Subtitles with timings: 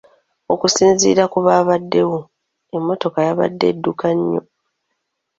[0.53, 2.19] Okusinziira ku baabaddewo,
[2.75, 4.41] emmotoka yabadde edduka nnyo.